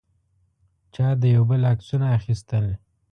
چا 0.93 1.05
د 1.21 1.23
یو 1.35 1.43
بل 1.49 1.61
عکسونه 1.71 2.07
اخیستل. 2.17 2.65